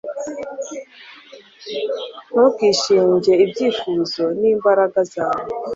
ntukishinge 2.31 3.31
ibyifuzo 3.45 4.23
n'imbaraga 4.39 4.99
zawe 5.13 5.47